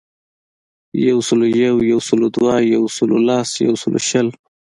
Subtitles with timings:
[1.07, 4.27] یوسلویو, یوسلودوه, یوسلولس, یوسلوشل